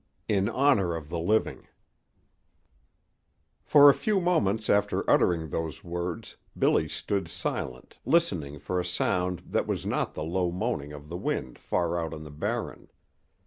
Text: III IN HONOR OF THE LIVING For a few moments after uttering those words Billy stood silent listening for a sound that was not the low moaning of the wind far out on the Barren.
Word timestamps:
III 0.27 0.35
IN 0.35 0.49
HONOR 0.49 0.95
OF 0.95 1.09
THE 1.09 1.19
LIVING 1.19 1.67
For 3.63 3.87
a 3.87 3.93
few 3.93 4.19
moments 4.19 4.67
after 4.67 5.07
uttering 5.07 5.49
those 5.49 5.83
words 5.83 6.37
Billy 6.57 6.87
stood 6.89 7.27
silent 7.29 7.99
listening 8.03 8.57
for 8.57 8.79
a 8.79 8.83
sound 8.83 9.43
that 9.45 9.67
was 9.67 9.85
not 9.85 10.15
the 10.15 10.23
low 10.23 10.49
moaning 10.51 10.91
of 10.91 11.07
the 11.09 11.17
wind 11.17 11.59
far 11.59 11.99
out 11.99 12.15
on 12.15 12.23
the 12.23 12.31
Barren. 12.31 12.89